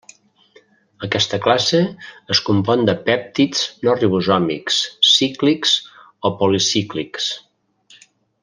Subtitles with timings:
[1.07, 1.81] Aquesta classe
[2.35, 4.81] es compon de pèptids no ribosòmics
[5.11, 5.77] cíclics
[6.31, 7.33] o policíclics.